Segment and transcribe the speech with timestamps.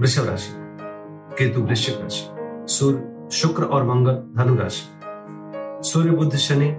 [0.00, 0.54] वृषभ राशि,
[1.38, 2.30] केतु वृश्चिक राशि,
[2.74, 5.00] सूर्य, शुक्र और मंगल धनु राशि।
[5.90, 6.70] सूर्य बुद्ध शनि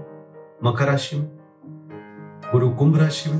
[0.63, 1.27] मकर राशि में,
[2.51, 3.39] गुरु कुंभ राशि में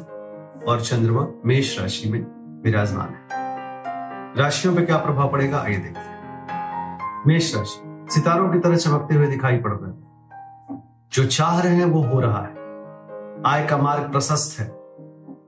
[0.64, 2.20] और चंद्रमा मेष राशि में
[2.64, 3.28] विराजमान है।
[4.38, 9.28] राशियों पे क्या प्रभाव पड़ेगा, आइए देखते हैं। मेष राशि, सितारों की तरह चमकते हुए
[9.28, 10.04] दिखाई पड़ रहे हैं।
[11.14, 12.56] जो चाह रहे हैं, वो हो रहा है।
[13.46, 14.68] आय का मार्ग प्रशस्त है।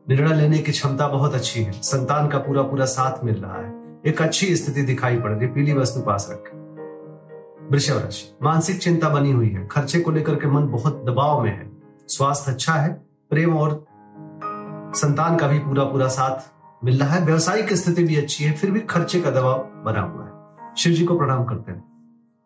[0.09, 3.74] निर्णय लेने की क्षमता बहुत अच्छी है। संतान का पूरा पूरा साथ मिल रहा है।
[4.05, 9.31] एक अच्छी स्थिति दिखाई पड़ रही पीली वस्तु पास रखें। वृषभ राशि, मानसिक चिंता बनी
[9.31, 11.69] हुई है, खर्चे को लेकर के मन बहुत दबाव में है।
[12.07, 12.93] स्वास्थ्य अच्छा है,
[13.31, 13.85] प्रेम और
[14.95, 18.71] संतान का भी पूरा पूरा साथ मिल रहा है, व्यवसायिक स्थिति भी अच्छी है, फिर
[18.71, 21.83] भी खर्चे का दबाव बना हुआ है। शिव जी को प्रणाम करते हैं।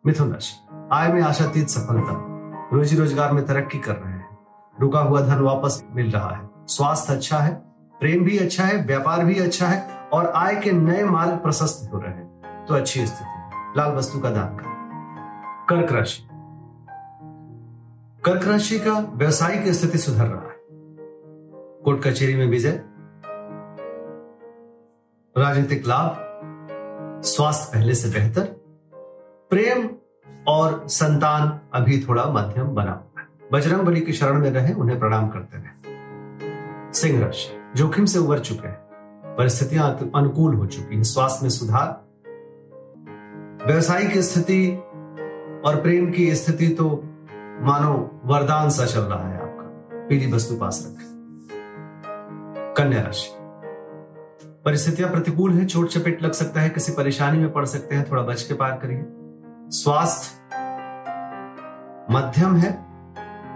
[0.06, 0.56] मिथुन राशि,
[0.92, 2.26] आय में आशातीत सफलता
[2.74, 4.28] रोजी रोज़गार में तरक्की कर रहे हैं,
[4.78, 7.54] रुका हुआ धन वापस मिल रहा है, स्वास्थ्य अच्छा है,
[8.00, 12.00] प्रेम भी अच्छा है, व्यापार भी अच्छा है और आय के नए मार्ग प्रशस्त हो
[12.00, 12.30] रहे हैं।
[12.66, 14.80] तो अच्छी स्थिति। लाल वस्तु का दान करें।
[15.70, 16.28] कर्क राशि।
[18.26, 20.60] कर्क राशि का व्यवसायिक स्थिति सुधर रहा है।
[21.84, 22.84] कोर्ट कचहरी में विजय।
[25.38, 26.26] राजनीतिक लाभ।
[27.24, 28.44] स्वास्थ्य पहले से बेहतर।
[29.50, 29.90] प्रेम
[30.48, 35.00] और संतान अभी थोड़ा मध्यम बना हुआ है। बजरंग बली की शरण में रहे, उन्हें
[35.00, 35.90] प्रणाम करते रहे।
[36.94, 38.89] सिंह राशि। जोखिम से उबर चुके हैं।
[39.40, 42.06] परिस्थितियाँ अनुकूल हो चुकी हैं, स्वास्थ्य में सुधार।
[43.68, 44.76] व्यवसायिक स्थिति
[45.66, 47.04] और प्रेम की स्थिति तो
[47.62, 51.06] मानो वरदान सा चल रहा है आपका। पीली वस्तु पास रखें।
[52.78, 53.30] कन्या राशि।
[54.66, 58.24] परिस्थितियाँ प्रतिकूल हैं, चोट चपेट लग सकता है, किसी परेशानी में पड़ सकते हैं, थोड़ा
[58.24, 59.06] बच के पार करिए।
[59.70, 60.38] स्वास्थ्य
[62.12, 62.86] मध्यम है,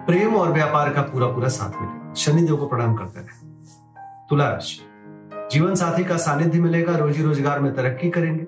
[0.05, 3.47] प्रेम और व्यापार का पूरा पूरा साथ मिले। शनिदेव को प्रणाम करते रहे।
[4.29, 4.92] तुला राशि।
[5.51, 8.47] जीवन साथी का सानिध्य मिलेगा, रोजी रोज़गार में तरक्की करेंगे।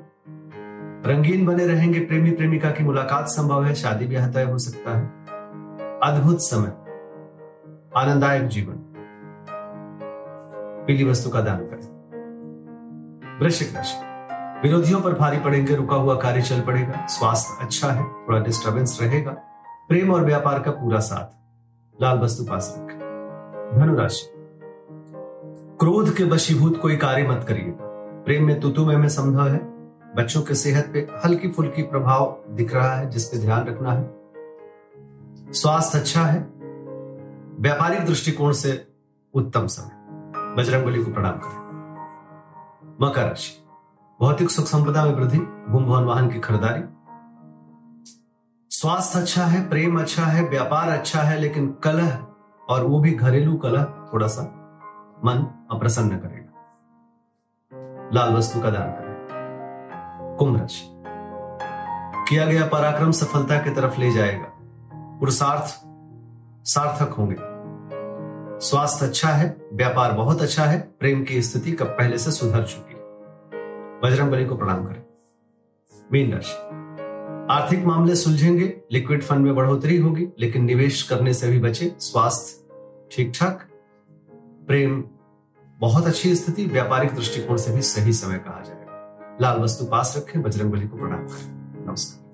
[1.10, 5.26] रंगीन बने रहेंगे प्रेमी प्रेमिका की मुलाकात संभव है, शादी ब्याह तय हो सकता है।
[6.04, 6.68] अद्भुत समय।
[7.98, 8.76] आनंददायक जीवन।
[10.88, 11.96] पीली वस्तु का दान करें।
[13.40, 14.16] वृश्चिक राशि।
[14.68, 19.32] विरोधियों पर भारी पड़ेंगे, रुका हुआ कार्य चल पड़ेगा। स्वास्थ्य अच्छा है, थोड़ा डिस्टर्बेंस रहेगा।
[19.90, 21.36] प्रेम और व्यापार का पूरा साथ।
[22.02, 23.00] लाल वस्तु पास रखें।
[23.80, 24.35] धनुराशि।
[25.80, 27.76] क्रोध के वशीभूत कोई कार्य मत करिए।
[28.26, 29.58] प्रेम में तुतु में संभव है।
[30.16, 34.16] बच्चों के सेहत पे हल्की फुल्की प्रभाव दिख रहा है जिसपे ध्यान रखना है।
[35.54, 36.40] स्वास्थ्य अच्छा है।
[37.60, 38.88] व्यापारिक दृष्टिकोण से
[39.34, 39.92] उत्तम समय।
[40.56, 41.60] बजरंगबली को प्रणाम करें।
[43.02, 43.64] मकर राशि।
[44.22, 46.82] भौतिक सुख संपदा में वृद्धि भूम भवन वाहन की खरीदारी।
[48.70, 52.28] स्वास्थ्य अच्छा है, प्रेम अच्छा है, व्यापार अच्छा है, लेकिन कलह
[52.70, 54.62] और वो भी घरेलू कलह, थोड़ा सा
[55.26, 56.52] मन अप्रसन्न करेगा।
[58.14, 59.16] लाल वस्तु का दान करें।
[60.40, 61.04] कुंभ राशि।
[62.30, 64.52] किया गया पराक्रम सफलता की तरफ़ ले जाएगा।
[64.94, 65.64] पुरुषार्थ
[66.68, 67.36] सार्थक होंगे।
[68.60, 72.94] स्वास्थ्य अच्छा है, व्यापार बहुत अच्छा है, प्रेम की स्थिति कब पहले से सुधर चुकी
[72.94, 73.00] है।
[74.02, 75.04] बजरंग बली को प्रणाम करें।
[76.12, 76.56] मीन राशि।
[77.54, 82.66] आर्थिक मामले सुलझेंगे, लिक्विड फंड में बढ़ोतरी होगी, लेकिन निवेश करने से भी बचे स्वास्थ्य
[83.12, 83.70] ठीक ठाक
[84.68, 85.04] प्रेम
[85.80, 90.42] बहुत अच्छी स्थिति व्यापारिक दृष्टिकोण से भी सही समय कहा जाएगा। लाल वस्तु पास रखें
[90.42, 92.26] बजरंग बली को प्रणाम करें। नमस्कार।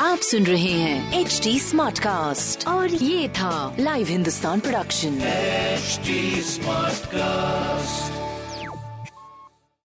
[0.00, 6.92] आप सुन रहे हैं एच डी स्मार्ट कास्ट और ये था live Hindustan production smart
[7.02, 8.21] Smartcast.